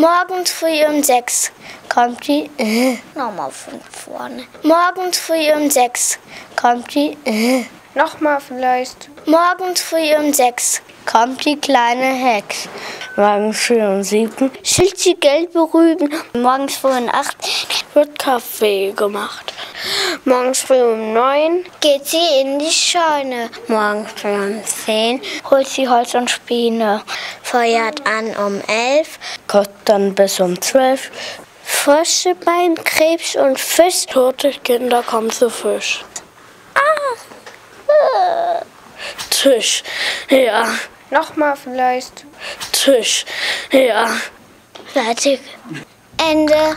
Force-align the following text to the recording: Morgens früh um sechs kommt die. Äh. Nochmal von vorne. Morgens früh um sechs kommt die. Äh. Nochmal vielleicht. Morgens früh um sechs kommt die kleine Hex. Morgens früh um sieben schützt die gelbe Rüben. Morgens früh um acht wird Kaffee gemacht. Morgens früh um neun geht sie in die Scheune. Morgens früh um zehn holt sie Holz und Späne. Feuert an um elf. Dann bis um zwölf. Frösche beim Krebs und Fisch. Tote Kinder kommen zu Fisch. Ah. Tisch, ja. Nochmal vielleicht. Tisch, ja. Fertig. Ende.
Morgens 0.00 0.50
früh 0.50 0.82
um 0.88 1.02
sechs 1.02 1.52
kommt 1.90 2.26
die. 2.26 2.48
Äh. 2.56 2.96
Nochmal 3.14 3.50
von 3.50 3.78
vorne. 3.90 4.44
Morgens 4.62 5.18
früh 5.18 5.52
um 5.52 5.70
sechs 5.70 6.18
kommt 6.56 6.94
die. 6.94 7.18
Äh. 7.26 7.64
Nochmal 7.94 8.40
vielleicht. 8.40 9.10
Morgens 9.26 9.82
früh 9.82 10.14
um 10.18 10.32
sechs 10.32 10.80
kommt 11.04 11.44
die 11.44 11.60
kleine 11.60 12.14
Hex. 12.14 12.66
Morgens 13.16 13.60
früh 13.60 13.82
um 13.82 14.02
sieben 14.02 14.50
schützt 14.62 15.04
die 15.04 15.20
gelbe 15.20 15.68
Rüben. 15.74 16.08
Morgens 16.32 16.76
früh 16.76 16.96
um 16.96 17.10
acht 17.10 17.36
wird 17.92 18.18
Kaffee 18.18 18.92
gemacht. 18.92 19.52
Morgens 20.24 20.60
früh 20.60 20.80
um 20.80 21.12
neun 21.12 21.64
geht 21.80 22.06
sie 22.06 22.40
in 22.40 22.58
die 22.58 22.70
Scheune. 22.70 23.50
Morgens 23.68 24.10
früh 24.14 24.34
um 24.34 24.64
zehn 24.64 25.20
holt 25.50 25.66
sie 25.66 25.88
Holz 25.88 26.14
und 26.14 26.30
Späne. 26.30 27.02
Feuert 27.42 28.06
an 28.06 28.26
um 28.36 28.60
elf. 28.68 29.18
Dann 29.84 30.14
bis 30.14 30.38
um 30.40 30.60
zwölf. 30.60 31.10
Frösche 31.64 32.34
beim 32.34 32.74
Krebs 32.76 33.36
und 33.36 33.58
Fisch. 33.58 34.06
Tote 34.06 34.50
Kinder 34.50 35.02
kommen 35.02 35.30
zu 35.30 35.50
Fisch. 35.50 36.04
Ah. 36.74 38.62
Tisch, 39.30 39.82
ja. 40.28 40.66
Nochmal 41.10 41.56
vielleicht. 41.56 42.24
Tisch, 42.72 43.24
ja. 43.72 44.08
Fertig. 44.92 45.40
Ende. 46.18 46.76